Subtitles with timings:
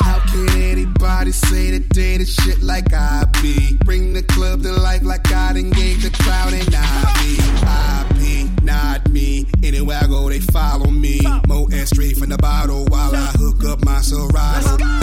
[0.00, 3.76] How can anybody say the they to shit like I be?
[3.84, 7.38] Bring the club to life like I done gave the crowd and I be.
[7.66, 9.46] I be, not me.
[9.62, 11.20] Anywhere I go, they follow me.
[11.48, 15.00] Mo and straight from the bottle while I hook up my Serato.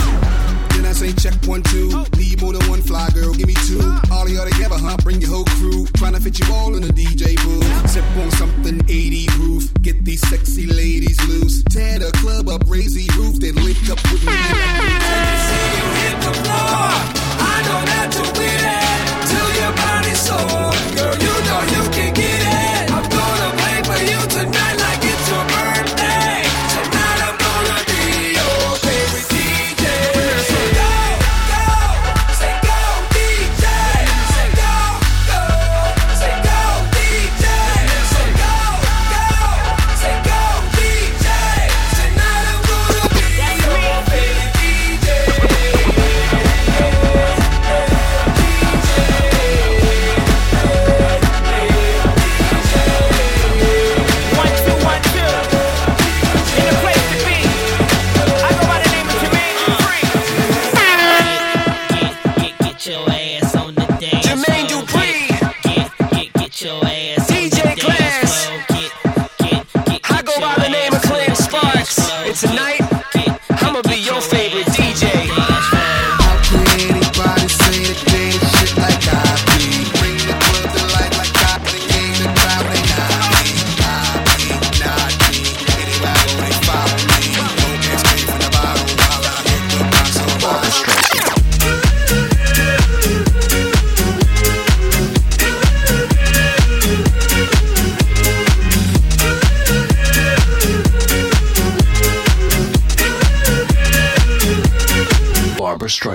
[0.87, 1.89] I say check one, two.
[1.91, 2.05] Oh.
[2.17, 3.81] Need more than one fly girl, give me two.
[4.09, 4.95] All of y'all together, huh?
[5.03, 5.85] Bring your whole crew.
[5.97, 7.66] Trying to fit you all in the DJ booth.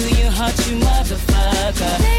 [0.00, 2.15] to your heart, you motherfucker.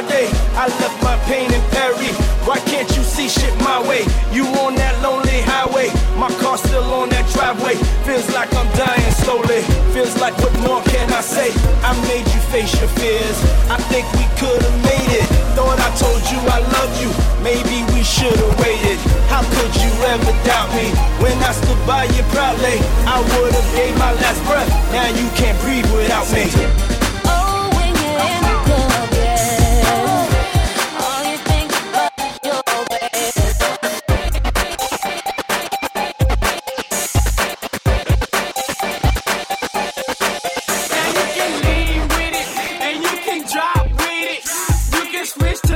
[0.00, 0.32] Sade.
[0.56, 2.12] I left my pain in Perry.
[2.48, 4.04] Why can't you see shit my way?
[4.32, 5.88] You on that lonely highway.
[6.16, 7.76] My car still on that driveway.
[8.04, 9.62] Feels like I'm dying slowly.
[9.92, 11.52] Feels like what more can I say?
[11.84, 13.36] I made you face your fears.
[13.68, 15.26] I think we could've made it.
[15.56, 17.10] Thought I told you I love you.
[17.44, 18.98] Maybe we should've waited.
[19.28, 20.92] How could you ever doubt me?
[21.20, 24.70] When I stood by you proudly, I would've gave my last breath.
[24.92, 26.99] Now you can't breathe without me.
[45.30, 45.69] Switch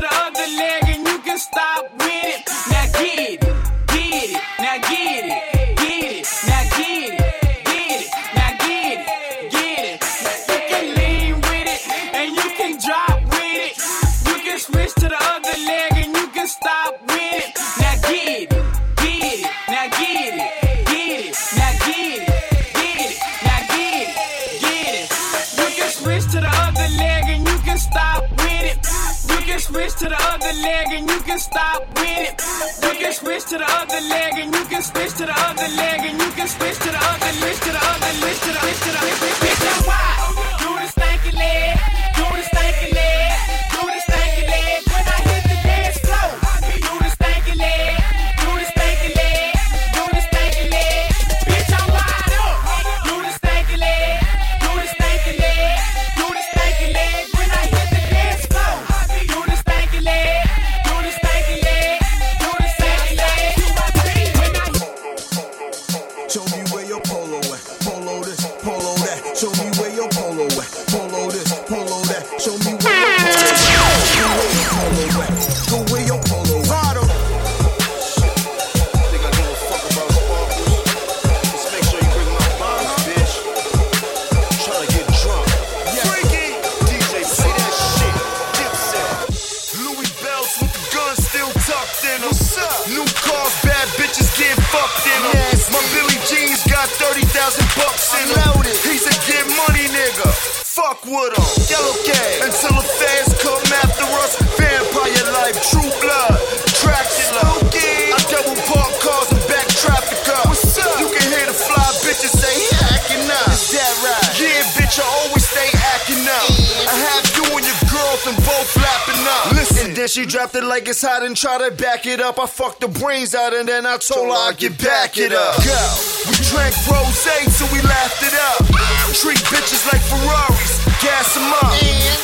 [101.14, 101.46] With him.
[101.70, 102.50] Yellow cab.
[102.50, 104.34] Until the fans come after us.
[104.58, 106.42] Vampire life, true blood.
[106.82, 107.54] Dracula.
[107.70, 110.50] I double park cars and back traffic up.
[110.98, 113.46] You can hear the fly bitches say he acting up.
[113.46, 114.26] Is that right?
[114.42, 116.50] Yeah, bitch, I always stay acting up.
[116.90, 119.54] I have you and your girlfriend both flapping up.
[119.54, 119.86] Listen.
[119.86, 122.40] And then she dropped it like it's hot and tried to back it up.
[122.40, 125.62] I fucked the brains out and then I told her I'd get back it up.
[125.62, 125.78] Go.
[126.26, 127.22] We drank rose
[127.54, 128.66] so we laughed it up.
[129.14, 131.76] Treat bitches like Ferraris, gas them up.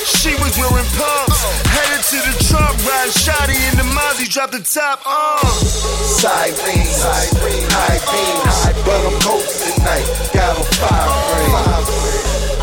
[0.09, 4.65] She was wearing pumps, headed to the trunk, riding shoddy in the Mozzie, dropped the
[4.65, 5.45] top on.
[6.17, 10.09] Side beam, side beam, high beam, high but I'm coasting tonight.
[10.33, 11.53] Got a five ring.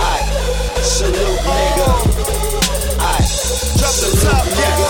[0.01, 0.17] I
[0.81, 1.89] salute nigga.
[2.97, 3.21] I
[3.77, 4.89] Drop the top, nigga.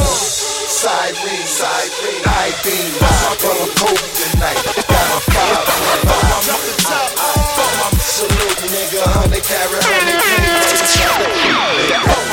[0.79, 4.59] Side ring, side beam, high beam, high but I'm coasting tonight.
[4.87, 6.03] Got a five ring.
[6.47, 7.16] Drop the top
[8.17, 9.01] Salute nigga.
[9.13, 11.77] Hundred carat, hundred king.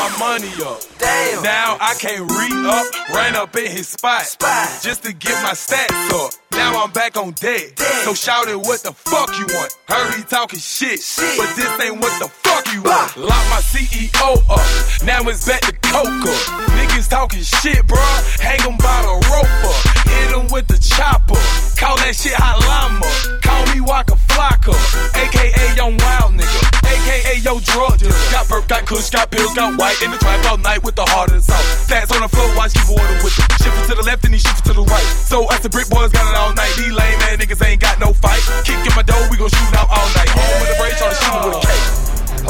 [0.00, 0.80] My money up.
[0.98, 1.42] Damn.
[1.42, 4.68] Now I can't re up, ran up in his spot, Spot.
[4.82, 6.32] just to get my stats up.
[6.52, 7.78] Now I'm back on deck.
[8.04, 9.76] So shout it, what the fuck you want?
[9.88, 11.36] Heard he talking shit, Shit.
[11.36, 13.16] but this ain't what the fuck you want.
[13.18, 14.64] Lock my CEO up,
[15.04, 16.32] now it's back to coca.
[16.80, 18.40] Niggas talking shit, bruh.
[18.40, 20.08] Hang 'em by the rope up.
[20.08, 21.36] Hit 'em with the chopper.
[21.76, 23.40] Call that shit hot llama.
[23.64, 24.76] Call me Waka Flocka,
[25.16, 28.12] aka Young Wild Nigga, aka Yo Drug Dealer.
[28.30, 31.04] Got burp, got kush, got pills, got white in the trap all night with the
[31.04, 32.12] heart of the south.
[32.12, 33.48] On the floor, watch keep water with it.
[33.64, 35.08] Shifting to the left and he shifting to the right.
[35.24, 36.74] So as the brick boys got it all night.
[36.76, 38.42] These lame man niggas ain't got no fight.
[38.68, 40.28] Kick in my door, we gon' shoot out all night.
[40.28, 41.68] Home with a brace, try to shoot with a K.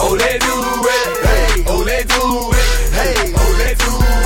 [0.02, 1.06] Oh, they do it.
[1.22, 2.66] Hey, oh, they do it.
[2.90, 4.23] Hey, oh, they do it.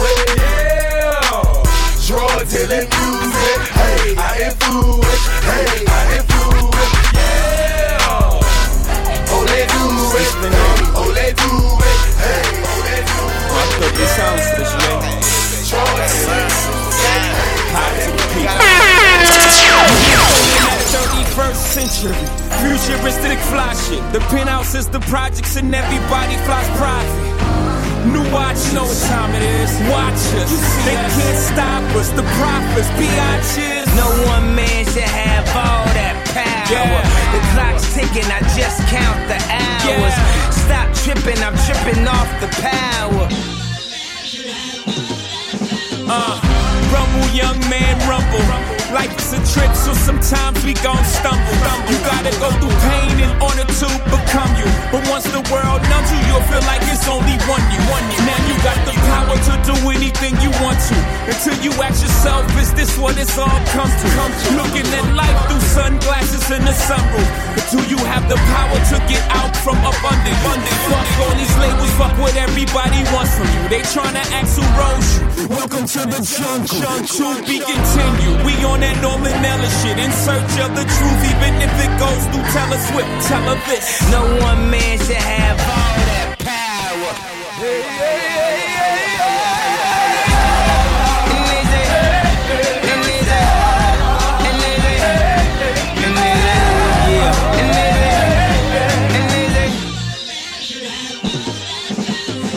[32.18, 33.86] The prophets, biatches.
[33.94, 36.66] No one man should have all that power.
[36.66, 37.06] Yeah.
[37.30, 39.86] The clock's ticking, I just count the hours.
[39.86, 40.50] Yeah.
[40.50, 42.97] Stop tripping, I'm tripping off the power.
[47.34, 48.44] Young man, rumble.
[48.92, 51.56] Life is a trip, so sometimes we gon' stumble.
[51.92, 54.68] You gotta go through pain in order to become you.
[54.88, 57.80] But once the world numbs you, you'll feel like it's only one you.
[57.92, 58.20] One you.
[58.24, 60.96] Now you got the power to do anything you want to.
[61.28, 64.06] Until you ask yourself, is this what it's all come to?
[64.56, 67.28] Looking at life through sunglasses in the sunroof.
[67.68, 70.32] Do you have the power to get out from up under?
[70.48, 70.74] under?
[70.88, 73.68] Fuck all these labels, fuck what everybody wants from you.
[73.68, 75.48] They tryna ask who rose you.
[75.48, 76.80] Welcome to the jungle.
[77.28, 78.40] To be continued.
[78.46, 79.98] We on that Norman Mailer shit.
[79.98, 83.10] In search of the truth, even if it goes through Taylor Swift.
[83.28, 84.00] Tell her this.
[84.10, 87.12] No one man should have all that power.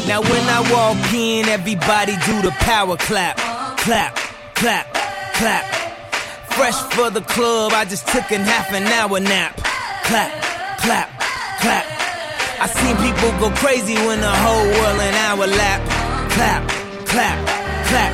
[0.07, 3.37] Now when I walk in, everybody do the power clap,
[3.77, 4.17] clap,
[4.61, 4.93] clap,
[5.33, 5.65] clap.
[6.53, 9.57] Fresh for the club, I just took a half an hour nap.
[10.05, 10.31] Clap,
[10.77, 11.09] clap,
[11.61, 11.85] clap.
[12.61, 15.81] I seen people go crazy when the whole world an hour lap.
[16.29, 16.61] Clap,
[17.09, 17.37] clap,
[17.89, 18.13] clap.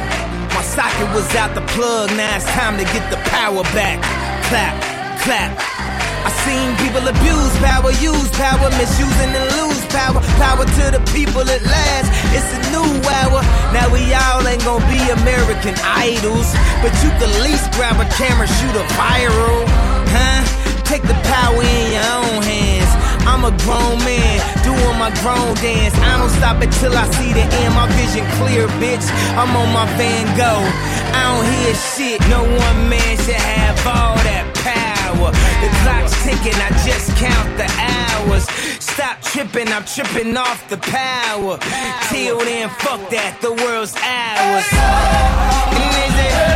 [0.56, 4.00] My socket was out the plug, now it's time to get the power back.
[4.48, 4.75] Clap,
[5.24, 5.97] clap.
[6.27, 10.19] I seen people abuse power, use power, misusing and lose power.
[10.36, 12.12] Power to the people at last.
[12.36, 13.39] It's a new hour.
[13.72, 16.51] Now we all ain't gonna be American idols,
[16.84, 19.63] but you can at least grab a camera, shoot a viral,
[20.12, 20.43] huh?
[20.84, 22.91] Take the power in your own hands.
[23.24, 24.36] I'm a grown man
[24.67, 25.96] doing my grown dance.
[25.96, 27.72] I don't stop until I see the end.
[27.72, 29.07] My vision clear, bitch.
[29.39, 30.67] I'm on my Van Gogh.
[31.15, 32.19] I don't hear shit.
[32.27, 34.87] No one man should have all that power.
[35.26, 38.48] The clock's ticking, I just count the hours.
[38.80, 41.58] Stop tripping, I'm tripping off the power.
[42.10, 46.47] Till then, fuck that, the world's ours.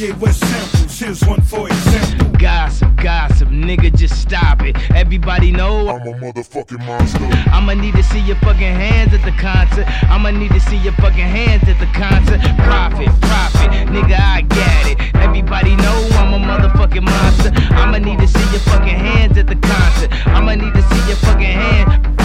[0.00, 0.10] Rumbles.
[0.10, 2.30] Kanye West samples, here's one for example.
[2.38, 4.76] Gossip, gossip, nigga, just stop it.
[4.94, 7.28] Everybody know I'm a motherfucking monster.
[7.52, 9.86] I'ma need to see your fucking hands at the concert.
[10.10, 12.40] I'ma need to see your fucking hands at the concert.
[12.64, 15.14] Profit, profit, nigga, I got it.
[15.16, 17.50] Everybody know I'm a motherfucking monster.
[17.74, 20.10] I'ma need to see your fucking hands at the concert.
[20.26, 22.19] I'ma need to see your fucking hands.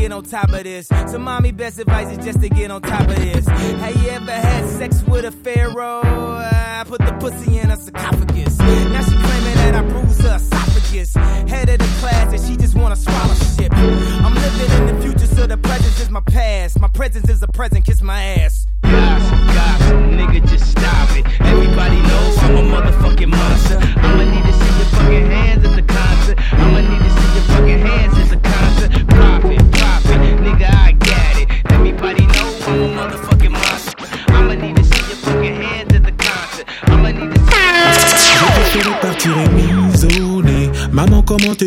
[0.00, 0.88] Get on top of this.
[0.88, 3.46] So, mommy, best advice is just to get on top of this.
[3.46, 6.00] Have you ever had sex with a pharaoh?
[6.02, 8.58] I put the pussy in a sarcophagus.
[8.58, 11.14] Now she claiming that I bruised her esophagus.
[11.14, 13.72] Head of the class, and she just want a scholarship.
[13.74, 16.80] I'm living in the future, so the present is my past.
[16.80, 18.66] My presence is a present, kiss my ass.
[18.82, 21.26] Gossip, gossip, nigga, just stop it.
[21.40, 23.78] Everybody knows I'm a motherfucking monster.
[24.00, 25.59] I'ma need to see your fucking hands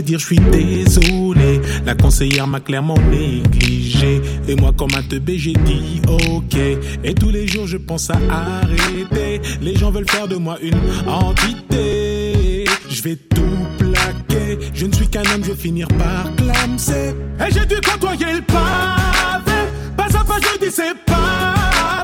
[0.03, 1.61] dire, je suis désolé.
[1.85, 4.21] La conseillère m'a clairement négligé.
[4.47, 6.55] Et moi, comme un teubé, j'ai dit ok.
[7.03, 9.41] Et tous les jours, je pense à arrêter.
[9.61, 12.65] Les gens veulent faire de moi une entité.
[12.89, 13.41] Je vais tout
[13.77, 14.59] plaquer.
[14.73, 17.15] Je ne suis qu'un homme, je vais finir par clamser.
[17.39, 19.59] Et j'ai dû côtoyer le pavé.
[19.97, 22.03] Pas à pas, je dis c'est pas.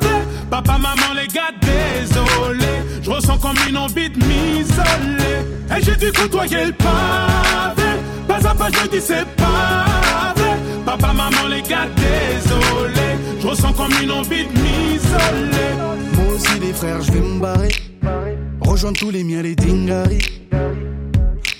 [0.49, 2.65] Papa, maman, les gars, désolé.
[3.03, 5.45] Je ressens comme une envie de m'isoler.
[5.77, 7.78] Et j'ai dû côtoyer le pavé.
[8.41, 10.57] Pas à pas, je dis c'est pas vrai.
[10.85, 13.17] Papa, maman, les gars, désolé.
[13.41, 15.69] Je ressens comme une envie de m'isoler.
[16.13, 17.71] Moi aussi, les frères, je vais me barrer.
[18.61, 20.41] Rejoindre tous les miens, les dingaris.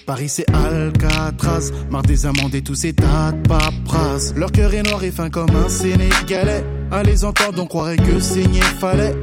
[0.05, 1.71] Paris, c'est Alcatraz.
[1.89, 4.33] Marre des amendes et tous ces tas de paperasses.
[4.35, 6.63] Leur cœur est noir et fin comme un Sénégalais.
[6.91, 9.15] À les entendre, on croirait que saigner fallait.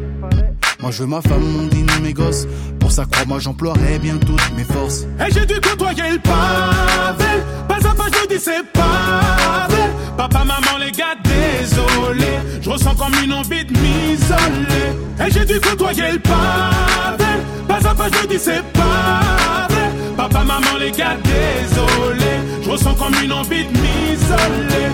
[0.81, 2.47] Moi, je veux ma femme, mon dîner, mes gosses.
[2.79, 5.07] Pour ça, crois-moi, j'emploierai bien toutes mes forces.
[5.27, 6.86] Et j'ai dû côtoyer le pavé.
[7.81, 9.69] Pas à pas, je dis c'est pas.
[10.17, 12.39] Papa, maman, les gars, désolé.
[12.63, 15.27] Je ressens comme une envie de m'isoler.
[15.27, 17.25] Et j'ai dû côtoyer le pavé.
[17.69, 19.69] Pas à pas, je dis c'est pas.
[20.17, 22.41] Papa, maman, les gars, désolé.
[22.63, 24.89] Je ressens comme une envie de m'isoler.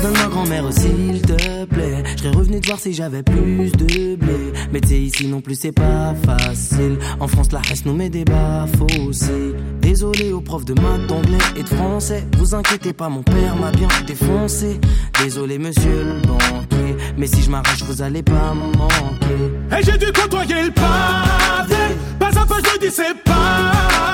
[0.00, 2.04] Pardonne-moi grand-mère s'il te plaît.
[2.16, 4.52] Je serais revenu te voir si j'avais plus de blé.
[4.72, 6.98] Mais tu sais ici non plus c'est pas facile.
[7.18, 9.54] En France la reste nous met des baffes aussi.
[9.80, 12.24] Désolé aux profs de maths, d'anglais et de français.
[12.38, 14.78] Vous inquiétez pas mon père m'a bien défoncé.
[15.20, 16.96] Désolé monsieur le banquier.
[17.16, 19.76] Mais si je m'arrache vous allez pas me manquer.
[19.76, 21.96] Et j'ai dû côtoyer le pavé.
[22.20, 23.77] Pas à pas, je dis c'est pas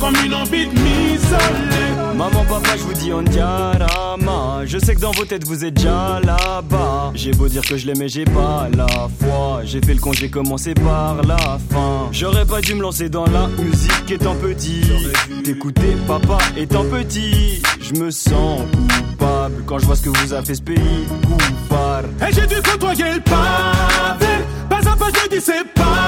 [0.00, 2.14] Comme une envie de m'isoler.
[2.16, 4.62] Maman, papa, je vous dis on diarama.
[4.64, 7.10] Je sais que dans vos têtes vous êtes déjà là-bas.
[7.14, 9.62] J'ai beau dire que je l'aimais, j'ai pas la foi.
[9.64, 12.08] J'ai fait le con, j'ai commencé par la fin.
[12.12, 14.82] J'aurais pas dû me lancer dans la musique étant petit.
[15.42, 17.60] T'écouter papa étant petit.
[17.80, 18.60] Je me sens
[19.08, 20.78] coupable quand je vois ce que vous a fait ce pays.
[21.22, 22.08] Coupable.
[22.26, 24.44] Et j'ai dû côtoyer le pavé.
[24.70, 26.07] Pas à pas, je dis c'est pas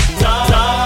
[0.00, 0.79] Serré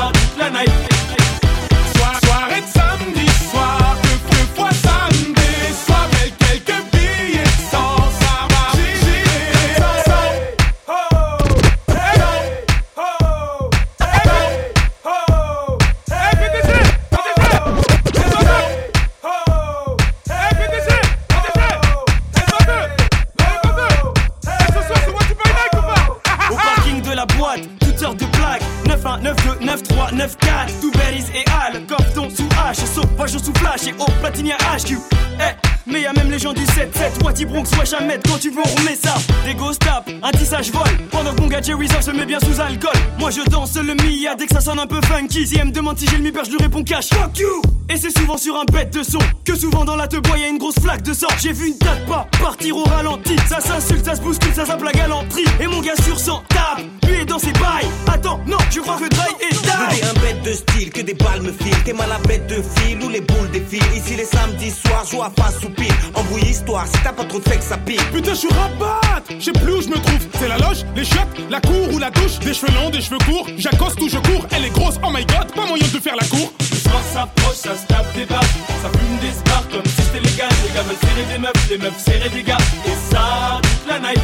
[37.44, 39.14] 7-7 Wati Bronx, wesh Ahmed, quand tu veux on remet ça.
[39.44, 40.82] Des ghost tap, un tissage vol.
[41.10, 42.92] Pendant que mon gars Jerry se met bien sous alcool.
[43.18, 44.34] Moi je danse le Mia.
[44.34, 46.44] Dès que ça sonne un peu funky Si elle me demande si j'ai le mi-père,
[46.44, 47.08] je lui réponds cash.
[47.08, 50.16] Fuck you Et c'est souvent sur un bête de son Que souvent dans la te
[50.16, 52.84] bois y a une grosse flaque de sang J'ai vu une date pas partir au
[52.84, 56.42] ralenti Ça s'insulte, ça se bouscule, ça s'appelle la galanterie Et mon gars sur 100
[56.48, 60.20] tape, lui est dans ses bails Attends, non, je crois que Dry est down un
[60.20, 61.82] bête de style, que des balles me filent.
[61.84, 63.82] T'es mal à bête de fil ou les boules défilent.
[63.94, 65.92] Ici les samedis soirs, joue à face ou pile.
[66.14, 68.00] Embrouille histoire, si t'as pas trop de fait que ça pile.
[68.12, 69.00] Putain, je suis rabat
[69.38, 70.26] Je sais plus où je me trouve.
[70.38, 72.38] C'est la loge, les chiottes, la cour ou la douche.
[72.40, 73.46] Des cheveux longs, des cheveux courts.
[73.56, 74.46] J'accoste ou je cours.
[74.50, 76.52] Elle est grosse, oh my god, pas moyen de faire la cour.
[76.58, 78.42] Le soir s'approche, ça se tape des barres,
[78.82, 80.48] ça fume des spars comme si c'était légal.
[80.62, 82.58] Les gars veulent serrer des meufs, les meufs serrer des gars.
[82.86, 84.20] Et ça, toute la night.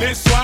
[0.00, 0.37] Les soirées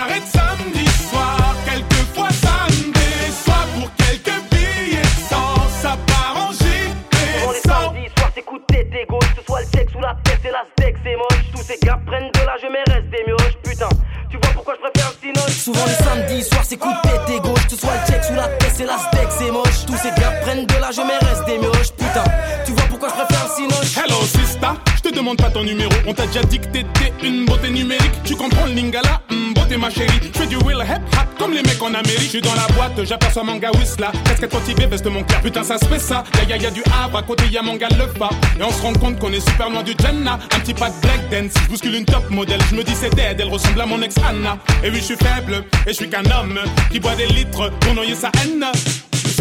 [26.14, 28.22] t'a déjà dit que t'étais une beauté numérique.
[28.24, 30.20] Tu comprends le lingala, mm, t'es ma chérie.
[30.32, 32.20] Je fais du will hip hop comme les mecs en Amérique.
[32.20, 34.12] Je suis dans la boîte, j'aperçois manga Whistla.
[34.24, 35.40] Casquette motivée, veste mon clair.
[35.40, 36.24] Putain, ça se fait ça.
[36.36, 38.30] Ya ya ya du Havre, à côté y'a manga le pas.
[38.58, 40.38] Et on se rend compte qu'on est super loin du Jenna.
[40.54, 41.52] Un petit pas de black dance.
[41.64, 42.60] Je bouscule une top modèle.
[42.70, 44.58] Je me dis c'est dead, elle ressemble à mon ex Anna.
[44.82, 46.58] Et oui, je suis faible, et je suis qu'un homme
[46.90, 48.64] qui boit des litres pour noyer sa haine.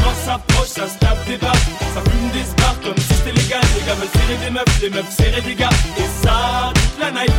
[0.04, 1.56] L'histoire s'approche, ça se tape des barres,
[1.94, 3.62] ça fume des spars comme si c'était légal.
[3.76, 5.70] Les gars veulent serrer des meufs, les meufs serrer des gars.
[5.98, 7.32] Et ça, toute la night.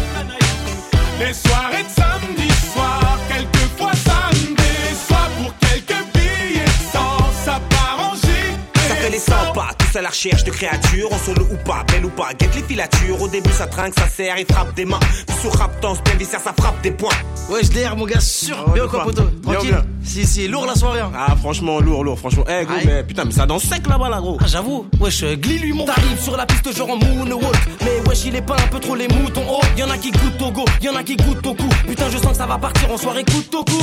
[1.19, 7.61] Les soirées de samedi soir, quelquefois ça me déçoit pour quelques billets de sang, ça
[7.69, 8.17] part en.
[8.17, 11.85] Ça fait les 100 pas, tous à la recherche de créatures, en solo ou pas,
[11.91, 13.21] belle ou pas, guette les filatures.
[13.21, 15.01] Au début ça trinque, ça serre, il frappe des mains.
[15.27, 17.13] Puis sur rap tense, bien viscère, ça frappe des points.
[17.51, 18.57] Wesh, DR, mon gars, sûr.
[18.71, 19.85] bien ou quoi, poto Tranquille bien.
[20.03, 21.01] Si, si, lourd la soirée.
[21.01, 21.13] hein.
[21.17, 22.45] Ah, franchement, lourd, lourd, franchement.
[22.49, 22.87] Eh, gros, Aïe.
[22.87, 24.37] mais putain, mais ça danse sec là-bas, là, gros.
[24.41, 28.09] Ah, j'avoue, wesh, euh, glis lui mon T'arrives sur la piste genre en moonwalk Mais
[28.09, 30.51] wesh il est pas un peu trop les moutons Oh, y'en a qui goûtent au
[30.51, 32.97] go, y'en a qui goûtent au cou Putain je sens que ça va partir en
[32.97, 33.79] soirée coup au cou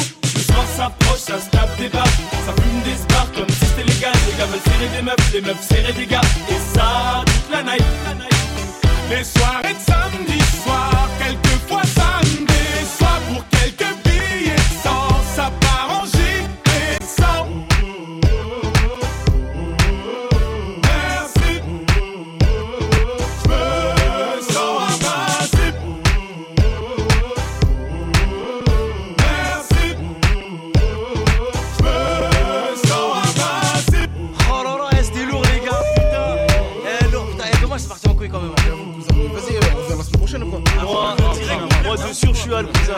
[0.51, 2.05] L'histoire s'approche, ça se tape des barres,
[2.45, 4.11] ça fume des spars comme si c'était légal.
[4.27, 6.21] Les gars veulent serrer des meufs, les meufs serrer des gars.
[6.49, 7.83] Et ça, toute la night.
[9.09, 10.40] Les soirées de samedi
[40.31, 40.45] prochaine
[41.83, 42.93] Moi, de sûr je suis à cousin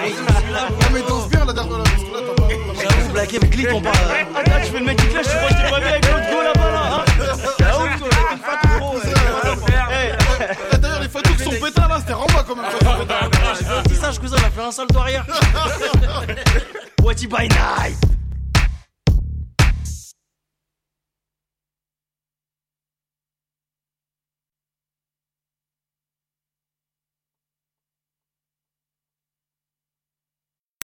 [0.56, 2.82] Ah, mais danse bien la dernière là, là, t'as.
[2.82, 5.38] J'avoue, Black M, clique on parle Eh, attends, tu fais le mec qui clash, tu
[5.38, 7.04] crois que t'ai pas vu avec l'autre go là-bas là hein
[7.60, 8.42] Ah toi, t'es une
[10.72, 12.66] Eh, D'ailleurs, les qui sont pétins là, c'était Ramba quand même.
[13.60, 15.26] J'ai fait un petit sage cousin, on a fait un salto arrière
[17.04, 18.13] What by night